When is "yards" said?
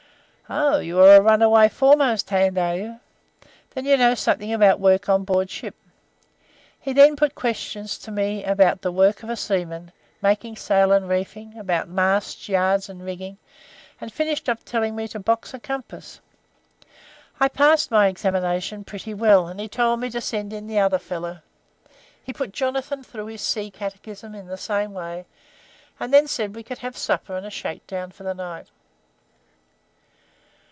12.49-12.89